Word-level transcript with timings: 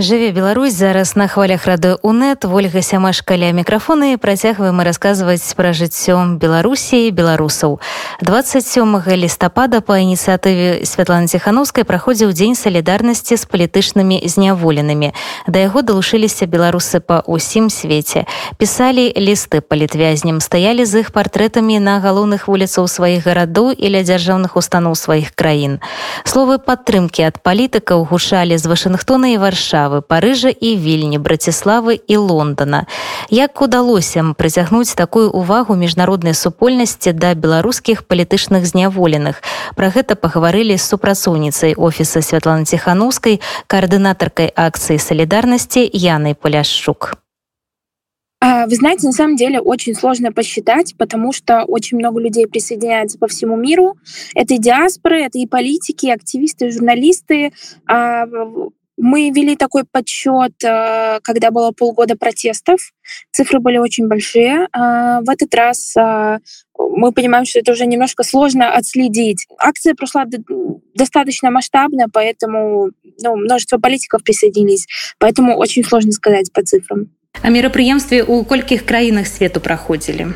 Жыве 0.00 0.32
Беларусь 0.32 0.72
зараз 0.72 1.14
на 1.14 1.28
хвалях 1.28 1.66
рады 1.66 1.94
УНэт 2.00 2.44
Вольга 2.44 2.80
сямаш 2.80 3.20
каля 3.20 3.52
мікрафоны 3.52 4.16
працягваем 4.16 4.80
расказваць 4.80 5.52
пра 5.52 5.76
жыццё 5.76 6.40
Беларусі 6.40 7.10
беларусаў. 7.12 7.84
27 8.24 8.96
лістапада 9.12 9.84
па 9.84 10.00
ініцыятыве 10.00 10.88
Святланы 10.88 11.28
Ціхановскай 11.28 11.84
праходзіў 11.84 12.32
дзень 12.32 12.56
салідарнасці 12.56 13.36
з 13.36 13.44
палітычнымі 13.44 14.24
зняволенымі. 14.24 15.12
Да 15.44 15.58
яго 15.60 15.84
далучыліся 15.84 16.48
беларусы 16.48 17.04
па 17.04 17.20
ўсім 17.28 17.68
свеце. 17.68 18.24
Пісалі 18.56 19.12
лісты 19.20 19.60
палітвязням, 19.60 20.40
стаялі 20.40 20.88
з 20.88 21.04
іх 21.04 21.12
партрэтамі 21.12 21.76
на 21.76 22.00
галоўных 22.00 22.48
вуліцаў 22.48 22.88
сваіх 22.88 23.28
гарадоў 23.28 23.76
і 23.76 23.86
ля 23.92 24.00
дзяржаўных 24.00 24.56
устаноў 24.56 24.96
сваіх 24.96 25.36
краін. 25.36 25.76
Словы 26.24 26.56
падтрымкі 26.56 27.28
ад 27.28 27.44
палітыкаў 27.44 28.08
гушалі 28.08 28.56
з 28.56 28.64
Вашынгтона 28.64 29.36
і 29.36 29.40
варшавы 29.44 29.83
Варшавы 29.85 30.01
парыжа 30.01 30.49
і 30.49 30.75
вільні 30.77 31.17
браціславы 31.17 31.99
і 32.07 32.15
лондона 32.17 32.85
як 33.29 33.61
удалося 33.61 34.33
прыцягнуць 34.37 34.95
такую 34.95 35.29
увагу 35.31 35.75
міжнароднай 35.75 36.33
супольнасці 36.33 37.13
да 37.13 37.33
беларускіх 37.33 38.03
палітычных 38.03 38.65
зняволеных 38.65 39.41
про 39.75 39.89
гэта 39.89 40.15
пагаварылі 40.15 40.77
з 40.77 40.81
супрацоўніцай 40.81 41.75
офіса 41.75 42.21
святланы 42.21 42.65
ціхановскай 42.65 43.41
коаардынатаркай 43.67 44.49
акцыі 44.55 44.97
солідарнасці 44.97 45.89
янай 45.93 46.33
поляшчук 46.33 47.21
Вы 48.41 48.75
знаете, 48.75 49.07
на 49.07 49.13
самом 49.13 49.37
деле 49.37 49.59
очень 49.59 49.95
сложно 49.95 50.31
посчитать, 50.31 50.93
потому 50.99 51.33
что 51.33 51.63
очень 51.63 51.97
много 51.97 52.19
людей 52.19 52.45
присоединяются 52.45 53.17
по 53.17 53.27
всему 53.27 53.55
миру. 53.55 53.97
Это 54.35 54.53
и 54.53 54.59
диаспоры, 54.59 55.21
это 55.21 55.39
и 55.39 55.47
политики, 55.47 56.07
и 56.07 56.11
активисты, 56.11 56.67
и 56.67 56.71
журналисты. 56.71 57.53
Мы 58.97 59.29
вели 59.29 59.55
такой 59.55 59.83
подсчет, 59.83 60.53
э, 60.63 61.19
когда 61.21 61.51
было 61.51 61.71
полгода 61.71 62.15
протестов. 62.15 62.79
Цифры 63.31 63.59
были 63.59 63.77
очень 63.77 64.07
большие. 64.07 64.67
А, 64.71 65.21
в 65.21 65.29
этот 65.29 65.53
раз 65.53 65.95
а, 65.97 66.39
мы 66.77 67.11
понимаем, 67.11 67.45
что 67.45 67.59
это 67.59 67.73
уже 67.73 67.85
немножко 67.85 68.23
сложно 68.23 68.71
отследить. 68.71 69.45
Акция 69.59 69.95
прошла 69.95 70.25
достаточно 70.93 71.51
масштабно, 71.51 72.05
поэтому 72.11 72.91
ну, 73.21 73.35
множество 73.35 73.77
политиков 73.77 74.23
присоединились. 74.23 74.87
Поэтому 75.19 75.57
очень 75.57 75.83
сложно 75.83 76.11
сказать 76.13 76.51
по 76.53 76.63
цифрам. 76.63 77.09
А 77.41 77.49
мерапрыемстве 77.49 78.23
у 78.23 78.43
кольких 78.45 78.85
краінах 78.85 79.27
свету 79.27 79.59
проходили? 79.59 80.27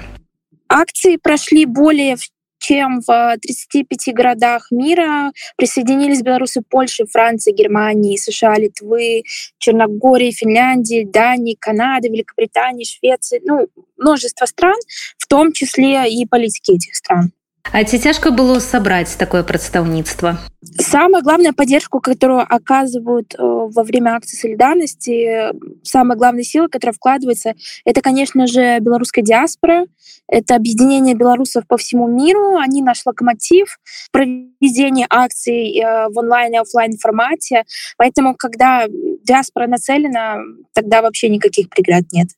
Акции 0.68 1.16
прошли 1.16 1.66
более 1.66 2.18
чем 2.60 3.02
в 3.02 3.38
35 3.42 4.14
городах 4.14 4.68
мира 4.72 5.32
присоединились 5.58 6.22
белорусы 6.22 6.62
Польши, 6.62 7.06
Франции, 7.06 7.52
Германии, 7.52 8.18
США, 8.18 8.56
Литвы, 8.56 9.24
Черногории, 9.58 10.32
Финляндии, 10.32 11.06
Дании, 11.06 11.58
Канады, 11.60 12.10
Великобритании, 12.10 12.84
Швеции, 12.84 13.42
ну, 13.44 13.68
множество 13.98 14.46
стран, 14.46 14.78
в 15.18 15.28
том 15.28 15.52
числе 15.52 16.10
и 16.10 16.26
политики 16.26 16.72
этих 16.72 16.96
стран. 16.96 17.32
А 17.75 17.83
ці 17.83 17.99
цяжка 17.99 18.31
было 18.31 18.61
сабраць 18.63 19.19
такое 19.19 19.43
прадстаўніцтва 19.43 20.39
самая 20.79 21.23
главная 21.23 21.53
поддержку 21.53 22.01
которую 22.01 22.47
оказывают 22.49 23.35
э, 23.35 23.39
во 23.39 23.83
время 23.83 24.15
акции 24.15 24.37
солидарности 24.37 25.51
самая 25.83 26.17
главная 26.17 26.45
сила 26.45 26.69
которая 26.69 26.95
вкладывается 26.95 27.55
это 27.85 28.01
конечно 28.01 28.47
же 28.47 28.79
белорусская 28.79 29.23
диаспора 29.23 29.87
это 30.29 30.55
объединение 30.55 31.17
белорусов 31.17 31.67
по 31.67 31.77
всему 31.77 32.07
миру 32.07 32.59
они 32.59 32.81
наш 32.81 33.05
локомотив 33.07 33.79
проведение 34.13 35.09
акций 35.11 35.77
э, 35.77 36.09
в 36.11 36.19
онлайн 36.19 36.55
и 36.55 36.59
офлайн 36.59 36.97
формате 36.97 37.65
поэтому 37.97 38.37
когда 38.37 38.87
диаспора 39.25 39.67
нацелена 39.67 40.39
тогда 40.75 41.03
вообще 41.03 41.29
никаких 41.29 41.69
преград 41.71 42.05
нет 42.13 42.29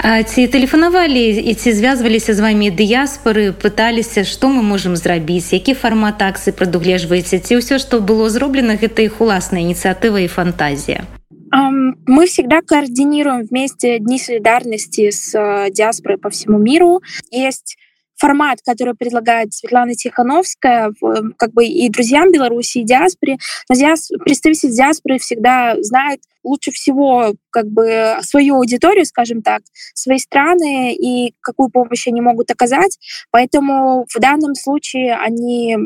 Ці 0.00 0.46
тэлефанавалі 0.48 1.24
і 1.50 1.54
ці 1.54 1.72
звязваліся 1.72 2.34
з 2.34 2.40
вамі 2.40 2.72
дыяспоры 2.74 3.52
пыталіся 3.52 4.24
што 4.26 4.48
мы 4.48 4.64
можемм 4.64 4.96
зрабіць 4.96 5.52
які 5.52 5.78
фармат 5.78 6.18
акцыі 6.24 6.56
прадугледжваеце 6.58 7.38
ці 7.38 7.60
ўсё 7.60 7.78
што 7.78 8.00
было 8.00 8.26
зроблена 8.32 8.74
гэта 8.80 9.06
іх 9.06 9.20
уласная 9.20 9.62
ініцыятыва 9.62 10.24
і 10.24 10.32
фантазія? 10.32 11.06
Мы 11.52 12.26
всегда 12.26 12.62
координируем 12.62 13.44
вместе 13.44 13.98
дни 13.98 14.18
солидарности 14.18 15.10
с 15.10 15.34
э, 15.34 15.70
диаспорой 15.70 16.18
по 16.18 16.30
всему 16.30 16.58
миру. 16.58 17.02
Есть 17.30 17.76
формат, 18.16 18.58
который 18.64 18.94
предлагает 18.94 19.52
Светлана 19.52 19.94
Тихановская, 19.94 20.92
как 21.36 21.52
бы 21.52 21.64
и 21.66 21.88
друзьям 21.88 22.30
Беларуси, 22.30 22.78
и 22.78 22.84
диаспоре. 22.84 23.38
Но 23.68 23.74
диас... 23.74 24.10
представитель 24.24 24.70
диаспоры 24.70 25.18
всегда 25.18 25.76
знает 25.80 26.20
лучше 26.44 26.70
всего 26.72 27.34
как 27.50 27.66
бы 27.66 28.16
свою 28.22 28.56
аудиторию, 28.56 29.06
скажем 29.06 29.42
так, 29.42 29.62
свои 29.94 30.18
страны 30.18 30.94
и 30.94 31.34
какую 31.40 31.70
помощь 31.70 32.06
они 32.08 32.20
могут 32.20 32.50
оказать. 32.50 32.98
Поэтому 33.30 34.06
в 34.08 34.20
данном 34.20 34.54
случае 34.54 35.16
они 35.16 35.76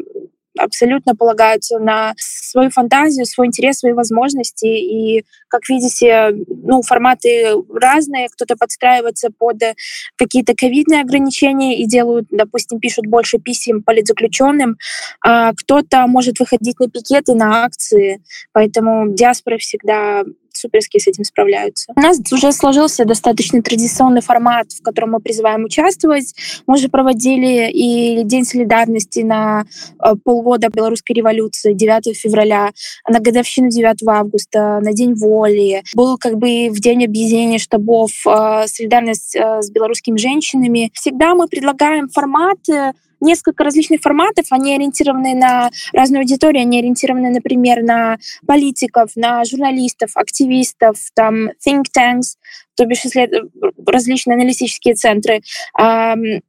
абсолютно 0.58 1.14
полагаются 1.14 1.78
на 1.78 2.14
свою 2.18 2.70
фантазию, 2.70 3.26
свой 3.26 3.48
интерес, 3.48 3.78
свои 3.78 3.92
возможности. 3.92 4.66
И, 4.66 5.24
как 5.48 5.68
видите, 5.68 6.30
ну, 6.48 6.82
форматы 6.82 7.54
разные. 7.72 8.28
Кто-то 8.28 8.56
подстраивается 8.56 9.30
под 9.36 9.56
какие-то 10.16 10.54
ковидные 10.54 11.02
ограничения 11.02 11.78
и 11.78 11.86
делают, 11.86 12.26
допустим, 12.30 12.80
пишут 12.80 13.06
больше 13.06 13.38
писем 13.38 13.82
политзаключенным. 13.82 14.76
А 15.24 15.52
кто-то 15.52 16.06
может 16.06 16.40
выходить 16.40 16.78
на 16.80 16.88
пикеты, 16.88 17.34
на 17.34 17.64
акции. 17.64 18.22
Поэтому 18.52 19.12
диаспора 19.14 19.58
всегда 19.58 20.24
суперски 20.56 20.98
с 20.98 21.06
этим 21.06 21.24
справляются. 21.24 21.92
У 21.96 22.00
нас 22.00 22.20
уже 22.32 22.52
сложился 22.52 23.04
достаточно 23.04 23.62
традиционный 23.62 24.20
формат, 24.20 24.72
в 24.72 24.82
котором 24.82 25.12
мы 25.12 25.20
призываем 25.20 25.64
участвовать. 25.64 26.34
Мы 26.66 26.74
уже 26.74 26.88
проводили 26.88 27.70
и 27.70 28.22
День 28.24 28.44
солидарности 28.44 29.20
на 29.20 29.64
э, 30.02 30.14
полгода 30.22 30.68
белорусской 30.68 31.14
революции, 31.14 31.72
9 31.72 32.16
февраля, 32.16 32.70
на 33.08 33.20
годовщину 33.20 33.70
9 33.70 34.06
августа, 34.08 34.80
на 34.82 34.92
День 34.92 35.14
воли. 35.14 35.82
Был 35.94 36.18
как 36.18 36.36
бы 36.38 36.68
в 36.70 36.80
День 36.80 37.04
объединения 37.04 37.58
штабов 37.58 38.10
э, 38.26 38.66
солидарность 38.66 39.36
э, 39.36 39.62
с 39.62 39.70
белорусскими 39.70 40.18
женщинами. 40.18 40.90
Всегда 40.94 41.34
мы 41.34 41.48
предлагаем 41.48 42.08
форматы, 42.08 42.92
несколько 43.20 43.64
различных 43.64 44.00
форматов, 44.00 44.46
они 44.50 44.74
ориентированы 44.74 45.34
на 45.34 45.70
разную 45.92 46.20
аудиторию, 46.20 46.62
они 46.62 46.78
ориентированы, 46.78 47.30
например, 47.30 47.82
на 47.82 48.18
политиков, 48.46 49.10
на 49.16 49.44
журналистов, 49.44 50.10
активистов, 50.14 50.96
там, 51.14 51.50
think 51.66 51.84
tanks, 51.96 52.36
то 52.76 52.84
бишь 52.84 53.04
различные 53.86 54.34
аналитические 54.34 54.94
центры. 54.94 55.40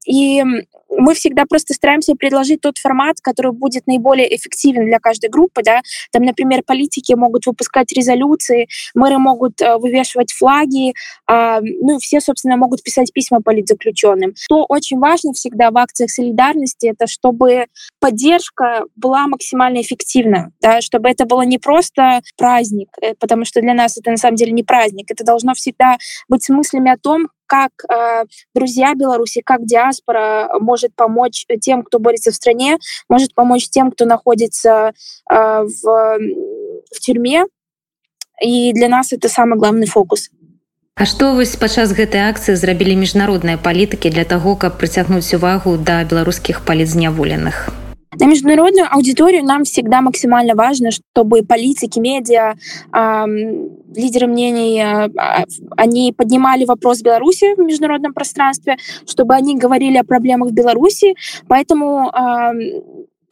И 0.05 0.44
мы 0.89 1.13
всегда 1.13 1.45
просто 1.45 1.73
стараемся 1.73 2.15
предложить 2.15 2.61
тот 2.61 2.77
формат, 2.77 3.17
который 3.21 3.51
будет 3.51 3.87
наиболее 3.87 4.35
эффективен 4.35 4.85
для 4.85 4.99
каждой 4.99 5.29
группы. 5.29 5.61
Да? 5.63 5.81
Там, 6.11 6.23
например, 6.23 6.63
политики 6.65 7.13
могут 7.13 7.45
выпускать 7.45 7.91
резолюции, 7.91 8.67
мэры 8.93 9.17
могут 9.17 9.61
э, 9.61 9.77
вывешивать 9.77 10.31
флаги, 10.31 10.93
ну 11.27 11.97
и 11.97 11.99
все, 11.99 12.19
собственно, 12.19 12.57
могут 12.57 12.83
писать 12.83 13.11
письма 13.13 13.41
политзаключенным. 13.41 14.33
Что 14.37 14.65
очень 14.67 14.99
важно 14.99 15.33
всегда 15.33 15.71
в 15.71 15.77
акциях 15.77 16.09
солидарности, 16.09 16.87
это 16.87 17.07
чтобы 17.07 17.67
поддержка 17.99 18.85
была 18.95 19.27
максимально 19.27 19.81
эффективна, 19.81 20.51
да? 20.61 20.81
чтобы 20.81 21.09
это 21.09 21.25
было 21.25 21.41
не 21.41 21.57
просто 21.57 22.21
праздник, 22.37 22.89
э, 23.01 23.13
потому 23.15 23.45
что 23.45 23.61
для 23.61 23.73
нас 23.73 23.97
это 23.97 24.11
на 24.11 24.17
самом 24.17 24.35
деле 24.35 24.51
не 24.51 24.63
праздник, 24.63 25.11
это 25.11 25.23
должно 25.23 25.53
всегда 25.53 25.97
быть 26.27 26.43
с 26.43 26.49
мыслями 26.49 26.91
о 26.91 26.97
том, 26.97 27.27
как 27.47 27.70
э, 27.91 28.25
друзья 28.54 28.94
Беларуси, 28.94 29.42
как 29.44 29.66
диаспора 29.66 30.48
может 30.60 30.94
помочь 30.94 31.44
тем, 31.60 31.83
кто 31.83 31.98
борется 31.98 32.30
в 32.30 32.34
стране, 32.34 32.78
может 33.09 33.34
помочь 33.34 33.68
тем, 33.68 33.91
кто 33.91 34.06
находится 34.06 34.92
э, 35.30 35.34
в, 35.34 35.83
в 35.83 37.00
тюрьме. 37.00 37.44
И 38.42 38.72
для 38.72 38.89
нас 38.89 39.12
это 39.12 39.28
самый 39.28 39.59
главный 39.59 39.86
фокус. 39.86 40.30
А 40.94 41.06
што 41.09 41.33
вось 41.33 41.56
падчас 41.56 41.92
гэтай 41.97 42.28
акцыі 42.28 42.56
зрабілі 42.60 42.97
міжнародныя 43.00 43.56
палітыкі 43.56 44.12
для 44.12 44.24
таго, 44.28 44.56
каб 44.60 44.77
прыцягнуць 44.77 45.33
увагу 45.33 45.77
да 45.80 46.04
беларускіх 46.04 46.60
палітзняволеных? 46.68 47.72
На 48.19 48.25
международную 48.25 48.87
аудиторию 48.91 49.43
нам 49.43 49.64
всегда 49.64 50.02
максимально 50.02 50.55
важно, 50.55 50.90
чтобы 50.91 51.43
политики, 51.43 51.99
медиа, 51.99 52.55
лидеры 53.96 54.28
мнений, 54.28 54.81
э, 54.81 55.46
они 55.75 56.14
поднимали 56.14 56.66
вопрос 56.66 57.02
Беларуси 57.02 57.55
в 57.55 57.59
международном 57.59 58.14
пространстве, 58.14 58.78
чтобы 59.08 59.34
они 59.35 59.58
говорили 59.58 59.97
о 59.97 60.03
проблемах 60.03 60.49
в 60.49 60.53
Беларуси. 60.53 61.16
Поэтому 61.47 62.11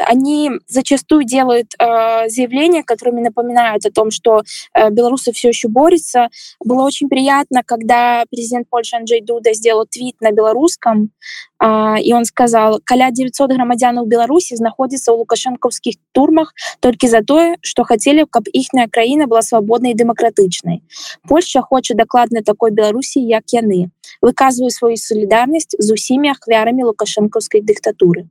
они 0.06 0.50
зачастую 0.66 1.24
делают 1.24 1.74
э, 1.78 2.28
заявления, 2.28 2.82
которыми 2.82 3.20
напоминают 3.20 3.84
о 3.84 3.90
том, 3.90 4.10
что 4.10 4.42
э, 4.74 4.90
белорусы 4.90 5.32
все 5.32 5.48
еще 5.48 5.68
борются. 5.68 6.28
Было 6.64 6.82
очень 6.82 7.08
приятно, 7.08 7.62
когда 7.64 8.24
президент 8.30 8.68
Польши 8.68 8.96
Анджей 8.96 9.20
Дуда 9.20 9.52
сделал 9.52 9.86
твит 9.86 10.20
на 10.20 10.32
белорусском, 10.32 11.10
э, 11.62 12.00
и 12.02 12.12
он 12.12 12.24
сказал, 12.24 12.80
«Каля 12.84 13.10
900 13.10 13.52
громадянаў 13.52 14.06
Беларусі 14.06 14.56
знаходзіцца 14.56 15.12
ў 15.12 15.18
лукашэнкаўскіх 15.20 15.94
турмах 16.12 16.54
толькі 16.80 17.08
за 17.08 17.22
тое, 17.22 17.56
што 17.60 17.84
хацелі, 17.84 18.24
каб 18.30 18.48
іхная 18.52 18.88
краіна 18.88 19.26
была 19.26 19.42
свабоднай 19.42 19.92
і 19.92 19.98
дэмакратычнай. 20.00 20.82
Польша 21.28 21.60
хоча 21.60 21.94
дакладна 21.94 22.42
такой 22.42 22.70
Беларусі, 22.70 23.20
як 23.20 23.52
яны. 23.52 23.90
Выказваю 24.22 24.70
сваю 24.70 24.96
солідарнасць 24.96 25.76
з 25.78 25.92
усімі 25.92 26.32
ахвярамі 26.32 26.84
лукашэнкаўскай 26.84 27.60
дыктатуры. 27.60 28.28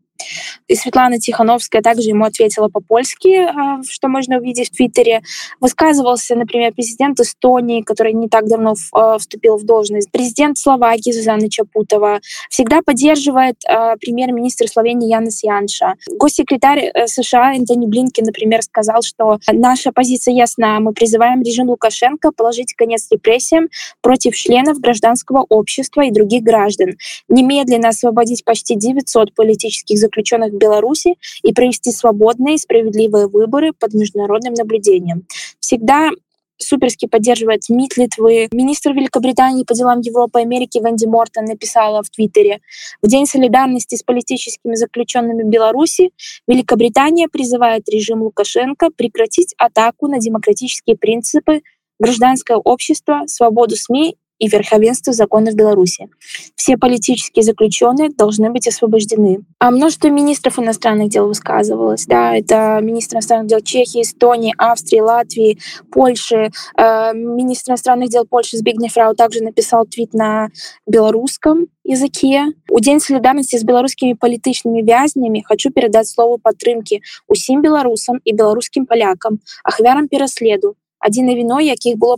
И 0.69 0.75
Светлана 0.75 1.19
Тихановская 1.19 1.83
также 1.83 2.09
ему 2.09 2.25
ответила 2.25 2.69
по-польски, 2.69 3.45
а, 3.45 3.83
что 3.83 4.09
можно 4.09 4.39
увидеть 4.39 4.71
в 4.71 4.77
Твиттере. 4.77 5.23
Высказывался, 5.61 6.37
например, 6.37 6.73
президент 6.73 7.21
Эстонии, 7.21 7.83
который 7.83 8.13
не 8.13 8.29
так 8.29 8.47
давно 8.47 8.75
а, 8.93 9.19
вступил 9.19 9.57
в 9.57 9.65
должность, 9.65 10.11
президент 10.11 10.59
Словакии 10.59 11.13
Зузана 11.13 11.51
Чапутова, 11.51 12.21
всегда 12.49 12.81
поддерживает 12.83 13.57
а, 13.69 13.97
премьер-министр 13.97 14.69
Словении 14.69 15.11
Янис 15.11 15.43
Янша. 15.43 15.95
Госсекретарь 16.11 16.91
э, 16.95 17.07
США 17.07 17.55
Энтони 17.55 17.87
Блинкин, 17.87 18.25
например, 18.25 18.63
сказал, 18.63 19.03
что 19.03 19.39
наша 19.51 19.93
позиция 19.93 20.35
ясна. 20.35 20.81
Мы 20.81 20.93
призываем 20.93 21.43
режим 21.43 21.69
Лукашенко 21.69 22.31
положить 22.33 22.75
конец 22.75 23.09
репрессиям 23.11 23.69
против 24.01 24.35
членов 24.35 24.79
гражданского 24.79 25.45
общества 25.49 26.03
и 26.03 26.11
других 26.11 26.43
граждан. 26.43 26.97
Немедленно 27.29 27.89
освободить 27.89 28.45
почти 28.45 28.77
900 28.77 29.35
политических 29.35 29.99
заключенных 30.05 30.53
в 30.53 30.56
Беларуси 30.56 31.17
и 31.43 31.53
провести 31.53 31.91
свободные 31.91 32.56
и 32.56 32.59
справедливые 32.59 33.27
выборы 33.27 33.73
под 33.73 33.95
международным 33.95 34.55
наблюдением. 34.55 35.27
Всегда 35.61 36.11
суперски 36.59 37.06
поддерживает 37.06 37.69
МИД 37.69 37.97
Литвы. 37.97 38.49
Министр 38.53 38.93
Великобритании 38.93 39.65
по 39.65 39.75
делам 39.75 40.01
Европы 40.01 40.41
и 40.41 40.43
Америки 40.43 40.81
Венди 40.83 41.06
Мортон 41.06 41.45
написала 41.45 42.03
в 42.03 42.11
Твиттере, 42.11 42.61
в 43.03 43.09
День 43.09 43.27
солидарности 43.27 43.97
с 43.97 44.03
политическими 44.03 44.75
заключенными 44.75 45.43
Беларуси 45.43 46.11
Великобритания 46.47 47.29
призывает 47.29 47.89
режим 47.89 48.23
Лукашенко 48.23 48.91
прекратить 48.91 49.55
атаку 49.59 50.06
на 50.06 50.19
демократические 50.19 50.97
принципы, 50.97 51.62
гражданское 51.99 52.56
общество, 52.56 53.23
свободу 53.27 53.77
СМИ 53.77 54.17
и 54.40 54.48
верховенство 54.48 55.14
закона 55.14 55.52
в 55.52 55.56
Беларуси. 55.56 56.10
Все 56.56 56.78
политические 56.78 57.44
заключенные 57.44 58.10
должны 58.10 58.50
быть 58.50 58.68
освобождены. 58.68 59.42
А 59.60 59.70
множество 59.70 60.08
министров 60.08 60.58
иностранных 60.58 61.10
дел 61.10 61.28
высказывалось. 61.28 62.06
Да, 62.06 62.36
это 62.36 62.80
министр 62.81 63.18
иностранных 63.18 63.48
дел 63.48 63.60
Чехии, 63.60 64.02
Эстонии, 64.02 64.56
Австрии, 64.58 65.02
Латвии, 65.02 65.60
Польши. 65.92 66.52
Э, 66.78 67.14
министр 67.14 67.72
иностранных 67.72 68.10
дел 68.10 68.26
Польши 68.26 68.58
Збигнев 68.58 68.94
Фрау 68.94 69.14
также 69.14 69.44
написал 69.44 69.86
твит 69.86 70.14
на 70.14 70.48
белорусском 70.88 71.68
языке. 71.84 72.46
У 72.70 72.80
День 72.80 73.02
солидарности 73.02 73.58
с 73.58 73.64
белорусскими 73.64 74.14
политичными 74.14 74.81
вязнями 74.81 75.44
хочу 75.46 75.70
передать 75.70 76.08
слово 76.08 76.38
падтрымкі 76.38 77.02
усім 77.28 77.62
беларусам 77.62 78.20
и 78.24 78.34
белорусским 78.34 78.86
полякам, 78.86 79.40
ахвярам 79.64 80.08
пераследу, 80.08 80.76
адзінай 81.00 81.36
віной 81.36 81.66
якіх 81.66 81.98
было 81.98 82.18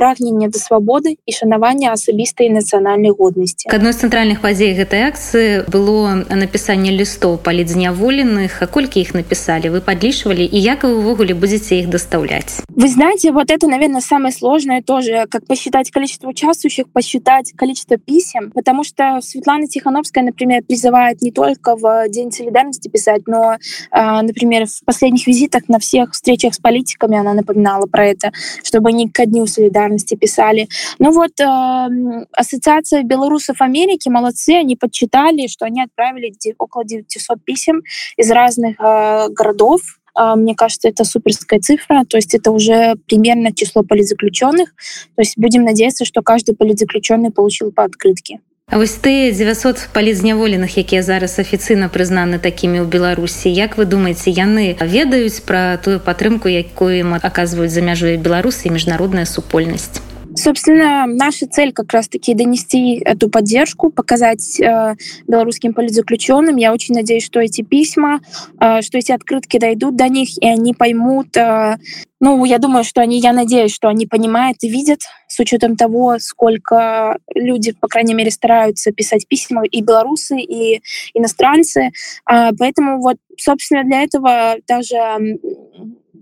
прагнення 0.00 0.48
да 0.48 0.58
свабоды 0.58 1.20
і 1.28 1.32
шанавання 1.32 1.92
асабістай 1.92 2.48
нацыянальнай 2.48 3.12
годнасці 3.12 3.68
к 3.68 3.76
адной 3.76 3.92
з 3.92 4.00
цэнтральных 4.00 4.40
падзей 4.40 4.72
гэтай 4.72 5.04
акцыі 5.12 5.68
было 5.68 6.24
напісанне 6.24 6.88
лістоў 6.96 7.36
палідзняволеных 7.44 8.64
а 8.64 8.66
колькі 8.66 9.04
іх 9.04 9.12
напісалі 9.12 9.68
вы 9.68 9.84
подлічвалі 9.84 10.40
і 10.40 10.56
як 10.56 10.88
вы 10.88 10.96
увогуле 10.96 11.36
будете 11.36 11.76
их 11.76 11.92
доставлять 11.92 12.64
вы 12.72 12.88
знаете 12.88 13.28
вот 13.28 13.52
это 13.52 13.68
наверное 13.68 14.00
самое 14.00 14.32
сложное 14.32 14.80
тоже 14.80 15.28
как 15.28 15.44
посчитать 15.44 15.90
количество 15.90 16.32
участвующих 16.32 16.88
посчитать 16.88 17.52
количество 17.52 17.98
писем 17.98 18.52
потому 18.56 18.84
что 18.84 19.20
Светлана 19.20 19.68
Тихановская 19.68 20.24
например 20.24 20.64
призывает 20.64 21.20
не 21.20 21.30
только 21.30 21.76
в 21.76 22.08
день 22.08 22.32
солидарности 22.32 22.88
писать 22.88 23.28
но 23.28 23.58
например 23.92 24.64
в 24.64 24.80
последних 24.86 25.26
визитах 25.26 25.68
на 25.68 25.78
всех 25.78 26.12
встречах 26.12 26.54
с 26.54 26.58
политиками 26.58 27.18
она 27.18 27.34
напоминала 27.34 27.84
про 27.84 28.06
это 28.06 28.32
чтобы 28.64 28.88
они 28.88 29.10
ко 29.10 29.26
дню 29.26 29.46
солидарности 29.46 29.83
солидарности 29.85 30.15
писали. 30.15 30.67
Ну 30.99 31.11
вот 31.11 31.39
э, 31.39 32.25
Ассоциация 32.31 33.03
белорусов 33.03 33.61
Америки, 33.61 34.09
молодцы, 34.09 34.51
они 34.51 34.75
подсчитали, 34.75 35.47
что 35.47 35.65
они 35.65 35.81
отправили 35.83 36.33
около 36.57 36.83
900 36.85 37.43
писем 37.43 37.81
из 38.17 38.31
разных 38.31 38.79
э, 38.79 39.29
городов, 39.29 39.81
а, 40.17 40.37
мне 40.37 40.55
кажется, 40.55 40.87
это 40.87 41.03
суперская 41.03 41.59
цифра, 41.59 42.03
то 42.07 42.15
есть 42.15 42.33
это 42.33 42.51
уже 42.51 42.95
примерно 43.05 43.53
число 43.53 43.83
политзаключенных. 43.83 44.69
То 45.15 45.21
есть 45.21 45.37
будем 45.37 45.63
надеяться, 45.63 46.05
что 46.05 46.21
каждый 46.21 46.55
политзаключенный 46.55 47.31
получил 47.31 47.73
по 47.73 47.83
открытке. 47.83 48.39
А 48.70 48.78
вось 48.78 48.94
ты 49.02 49.32
900 49.34 49.88
палізняволеных 49.92 50.78
якія 50.78 51.02
зараз 51.02 51.38
афіцыйна 51.42 51.90
прызнаны 51.90 52.38
такімі 52.38 52.78
ў 52.82 52.86
беларусі 52.86 53.50
як 53.50 53.74
вы 53.74 53.84
думаеце 53.84 54.30
яны 54.30 54.78
ведаюць 54.78 55.42
пра 55.42 55.74
тую 55.82 55.98
падтрымку 55.98 56.46
якую 56.46 56.94
ім 57.02 57.18
аказваюць 57.18 57.74
за 57.74 57.82
мяжой 57.82 58.14
беларусы 58.16 58.70
і 58.70 58.74
міжнародная 58.78 59.26
супольнасць 59.26 59.98
Собственно, 60.35 61.05
наша 61.05 61.47
цель 61.47 61.71
как 61.71 61.93
раз-таки 61.93 62.33
донести 62.33 62.97
эту 62.97 63.29
поддержку, 63.29 63.89
показать 63.89 64.59
э, 64.59 64.95
белорусским 65.27 65.73
политзаключенным. 65.73 66.57
Я 66.57 66.73
очень 66.73 66.93
надеюсь, 66.93 67.25
что 67.25 67.39
эти 67.39 67.61
письма, 67.61 68.19
э, 68.59 68.81
что 68.81 68.97
эти 68.97 69.13
открытки 69.13 69.57
дойдут 69.57 69.95
до 69.95 70.09
них, 70.09 70.37
и 70.37 70.47
они 70.47 70.73
поймут. 70.73 71.35
Э, 71.37 71.77
ну, 72.19 72.43
я 72.43 72.57
думаю, 72.57 72.83
что 72.83 73.01
они, 73.01 73.19
я 73.19 73.33
надеюсь, 73.33 73.73
что 73.73 73.87
они 73.87 74.07
понимают 74.07 74.57
и 74.61 74.69
видят, 74.69 74.99
с 75.27 75.39
учетом 75.39 75.75
того, 75.75 76.17
сколько 76.19 77.17
люди, 77.33 77.71
по 77.71 77.87
крайней 77.87 78.13
мере, 78.13 78.31
стараются 78.31 78.91
писать 78.91 79.27
письма, 79.27 79.63
и 79.65 79.81
белорусы, 79.81 80.37
и 80.39 80.81
иностранцы. 81.13 81.91
Э, 82.29 82.51
поэтому 82.57 82.99
вот, 82.99 83.17
собственно, 83.37 83.83
для 83.83 84.03
этого 84.03 84.55
даже 84.67 84.97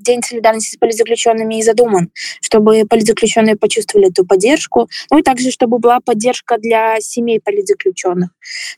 День 0.03 0.21
солидарности 0.23 0.75
с 0.75 0.77
политзаключенными 0.77 1.59
и 1.59 1.63
задуман, 1.63 2.11
чтобы 2.41 2.85
политзаключенные 2.87 3.55
почувствовали 3.55 4.09
эту 4.09 4.25
поддержку, 4.25 4.89
ну 5.09 5.19
и 5.19 5.23
также, 5.23 5.51
чтобы 5.51 5.79
была 5.79 5.99
поддержка 5.99 6.57
для 6.57 6.99
семей 6.99 7.39
политзаключенных. 7.39 8.29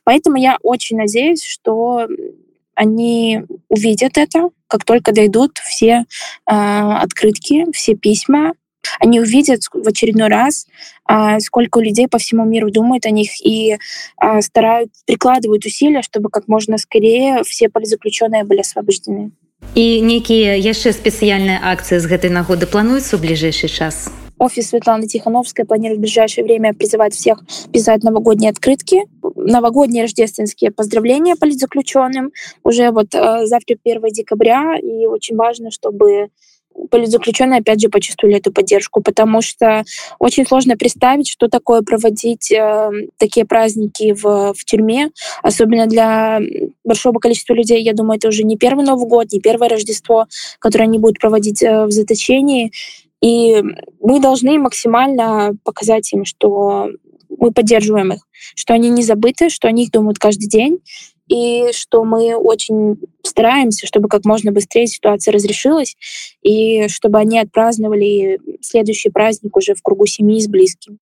Поэтому 0.04 0.38
я 0.38 0.58
очень 0.62 0.98
надеюсь, 0.98 1.44
что 1.44 2.08
они 2.76 3.42
увидят 3.70 4.18
это, 4.18 4.50
как 4.68 4.84
только 4.84 5.14
дойдут 5.14 5.58
все 5.60 6.04
э, 6.04 6.04
открытки, 6.46 7.72
все 7.72 7.96
письма, 7.96 8.54
они 9.00 9.20
увидят 9.20 9.62
в 9.72 9.88
очередной 9.88 10.28
раз, 10.28 10.68
э, 11.10 11.40
сколько 11.40 11.80
людей 11.80 12.08
по 12.08 12.18
всему 12.18 12.46
миру 12.46 12.70
думают 12.72 13.06
о 13.06 13.12
них 13.12 13.30
и 13.44 13.78
э, 14.22 14.42
старают, 14.42 14.92
прикладывают 15.06 15.66
усилия, 15.66 16.02
чтобы 16.02 16.30
как 16.30 16.48
можно 16.48 16.78
скорее 16.78 17.44
все 17.44 17.70
политзаключенные 17.70 18.44
были 18.44 18.60
освобождены. 18.60 19.32
і 19.75 20.03
нейкія 20.03 20.57
яшчэ 20.57 20.93
спецыяльныя 20.93 21.61
акцыі 21.63 22.01
з 22.03 22.07
гэтай 22.11 22.31
нагоды 22.31 22.67
плануюцца 22.67 23.17
ў 23.17 23.23
бліжэйшы 23.23 23.69
час 23.69 24.11
офис 24.41 24.71
Светланы 24.71 25.07
Тихановской 25.07 25.65
планирует 25.65 25.99
в 25.99 26.01
ближайшее 26.01 26.45
время 26.45 26.73
призывать 26.73 27.15
всех 27.15 27.43
писать 27.73 28.03
новогодние 28.03 28.51
открытки, 28.51 29.03
новогодние 29.37 30.05
рождественские 30.05 30.71
поздравления 30.71 31.37
политзаключенным 31.37 32.33
уже 32.65 32.91
вот 32.91 33.15
э, 33.15 33.47
завтра 33.47 33.77
1 33.85 34.03
декабря. 34.09 34.79
И 34.79 35.07
очень 35.07 35.37
важно, 35.37 35.71
чтобы 35.71 36.29
политзаключенные, 36.90 37.60
опять 37.60 37.82
же, 37.82 37.90
почувствовали 37.90 38.38
эту 38.38 38.52
поддержку, 38.52 39.02
потому 39.02 39.42
что 39.42 39.84
очень 40.20 40.46
сложно 40.46 40.78
представить, 40.78 41.30
что 41.30 41.48
такое 41.48 41.82
проводить 41.82 42.52
э, 42.52 42.90
такие 43.18 43.46
праздники 43.46 44.14
в, 44.14 44.54
в 44.54 44.66
тюрьме, 44.66 45.10
особенно 45.42 45.88
для 45.88 46.40
большого 46.84 47.20
количества 47.20 47.54
людей. 47.54 47.82
Я 47.82 47.94
думаю, 47.94 48.18
это 48.18 48.28
уже 48.28 48.44
не 48.44 48.58
первый 48.58 48.86
Новый 48.86 49.08
год, 49.08 49.32
не 49.32 49.40
первое 49.40 49.70
Рождество, 49.70 50.28
которое 50.60 50.86
они 50.86 51.00
будут 51.00 51.20
проводить 51.20 51.64
э, 51.64 51.86
в 51.86 51.92
заточении. 51.92 52.72
И 53.22 53.62
мы 54.02 54.20
должны 54.20 54.60
максимально 54.60 55.54
показать 55.64 56.12
им, 56.14 56.26
что 56.26 56.90
мы 57.38 57.52
поддерживаем 57.52 58.14
их, 58.14 58.22
что 58.56 58.74
они 58.74 58.90
не 58.90 59.04
забыты, 59.04 59.50
что 59.50 59.68
о 59.68 59.72
них 59.72 59.92
думают 59.92 60.20
каждый 60.20 60.48
день, 60.48 60.80
и 61.28 61.72
что 61.72 62.04
мы 62.04 62.36
очень 62.36 62.98
стараемся, 63.24 63.88
чтобы 63.88 64.08
как 64.10 64.26
можно 64.26 64.52
быстрее 64.52 64.88
ситуация 64.88 65.34
разрешилась, 65.34 65.96
и 66.42 66.88
чтобы 66.88 67.20
они 67.20 67.40
отпраздновали 67.40 68.40
следующий 68.62 69.10
праздник 69.10 69.56
уже 69.58 69.74
в 69.74 69.82
кругу 69.82 70.06
семьи 70.06 70.40
с 70.40 70.48
близким. 70.48 71.00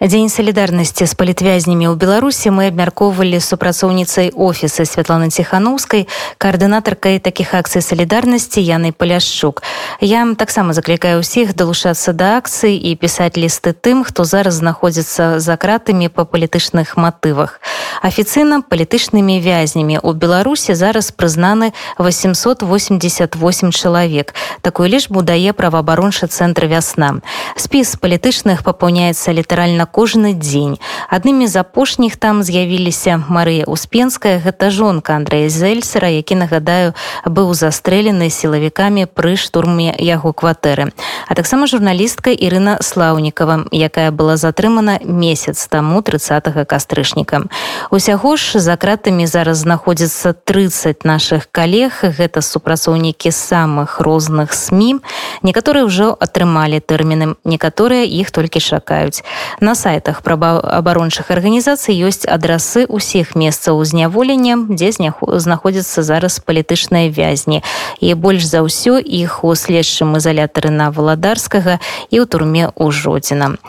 Дзень 0.00 0.32
салідарнасці 0.32 1.04
з 1.04 1.12
палітвязнямі 1.12 1.92
ў 1.92 1.94
Беларусі 2.00 2.48
мы 2.56 2.72
абмяркоўвалі 2.72 3.36
супрацоўніцай 3.36 4.32
офіса 4.32 4.88
Святланы 4.88 5.28
Ціханаўскай, 5.28 6.08
каардынатаркай 6.40 7.20
такіх 7.20 7.52
акцый 7.52 7.84
салідарнасці 7.84 8.64
Янай 8.64 8.96
Паляшчук. 8.96 9.60
Я 10.00 10.24
таксама 10.40 10.72
заклікаю 10.72 11.20
ўсіх 11.20 11.52
далучацца 11.52 12.16
да 12.16 12.40
акцыі 12.40 12.80
і 12.80 12.96
пісаць 12.96 13.36
лісты 13.36 13.76
тым, 13.76 14.00
хто 14.00 14.24
зараз 14.24 14.64
знаходзіцца 14.64 15.36
за 15.36 15.54
кратамі 15.60 16.08
па 16.08 16.24
палітычных 16.24 16.96
матывах. 16.96 17.60
Афіцыйна 18.00 18.64
палітычнымі 18.64 19.36
вязнямі 19.44 20.00
ў 20.00 20.16
Беларусі 20.16 20.72
зараз 20.72 21.12
прызнаны 21.12 21.76
888 22.00 23.36
чалавек. 23.76 24.32
Такую 24.64 24.88
лічбу 24.88 25.20
дае 25.20 25.52
праваабарончы 25.52 26.24
цэнтр 26.24 26.72
вясна. 26.72 27.20
Спіс 27.60 28.00
палітычных 28.00 28.64
папаўняецца 28.64 29.36
літаральна 29.36 29.83
кожны 29.85 30.33
дзень. 30.33 30.79
Аднымі 31.09 31.47
з 31.47 31.61
апошніх 31.61 32.17
там 32.17 32.43
з'явіліся 32.43 33.21
Марыя 33.29 33.65
успенская 33.67 34.39
гэта 34.39 34.69
жонка 34.69 35.15
Андрэя 35.15 35.49
зельсера 35.49 36.09
які 36.09 36.35
нагадаю 36.35 36.93
быў 37.25 37.53
застрэлены 37.53 38.29
сілавікамі 38.29 39.05
пры 39.05 39.35
штурме 39.35 39.93
яго 39.99 40.33
кватэры. 40.33 40.93
А 41.27 41.35
таксама 41.35 41.67
журналістка 41.67 42.31
Ірына 42.31 42.81
слаўнікова 42.81 43.67
якая 43.71 44.11
была 44.11 44.37
затрымана 44.37 44.99
месяц 45.03 45.67
таму 45.67 46.01
30 46.01 46.65
кастрычніка. 46.65 47.45
Усяго 47.91 48.37
ж 48.37 48.59
за 48.59 48.75
кратамі 48.77 49.27
зараз 49.27 49.67
знаходзіцца 49.67 50.33
30 50.33 51.05
наших 51.05 51.51
калег. 51.51 52.01
Гэта 52.01 52.41
супрацоўнікі 52.41 53.31
самых 53.31 53.99
розных 53.99 54.53
сМ 54.53 55.01
некаторыя 55.43 55.85
ўжо 55.85 56.15
атрымалі 56.15 56.79
тэрміны 56.79 57.35
некаторыя 57.43 58.03
іх 58.05 58.31
толькі 58.31 58.59
чакаюць. 58.59 59.23
На 59.59 59.74
сайтах 59.75 60.23
праваабарончых 60.23 61.29
арганізацый 61.29 61.93
ёсць 61.99 62.25
адрасы 62.25 62.87
ўсіх 62.89 63.35
месцаў 63.35 63.83
зняволення 63.85 64.55
дзе 64.71 64.91
знаходзяцца 64.95 66.01
зараз 66.01 66.39
палітычныя 66.39 67.11
вязні 67.11 67.61
і 67.99 68.13
больш 68.15 68.47
за 68.47 68.63
ўсё 68.63 68.97
іх 68.97 69.43
у 69.43 69.53
следчым 69.53 70.17
ізалятары 70.17 70.71
на 70.71 70.89
валадарскага 70.89 71.79
і 72.09 72.17
ў 72.19 72.25
турме 72.25 72.71
ў 72.71 72.91
жодзіна 72.91 73.59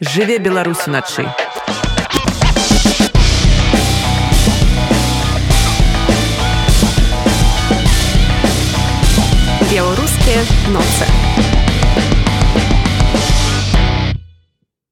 жыве 0.00 0.38
беларус 0.40 0.88
уначы 0.88 1.28
беларускія 9.70 10.42
ноцы 10.72 11.51